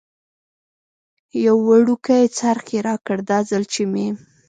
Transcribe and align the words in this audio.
یو 1.45 1.57
وړوکی 1.67 2.23
څرخ 2.37 2.65
یې 2.73 2.79
راکړ، 2.87 3.17
دا 3.29 3.39
ځل 3.49 3.63
چې 3.73 3.81
مې. 3.91 4.07